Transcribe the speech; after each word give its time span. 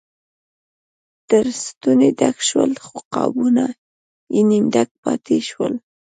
تر 1.29 1.45
ستوني 1.63 2.09
ډک 2.19 2.37
شول 2.47 2.71
خو 2.85 2.95
قابونه 3.15 3.65
یې 4.33 4.41
نیم 4.49 4.65
ډک 4.73 4.89
پاتې 5.03 5.37
شول. 5.49 5.73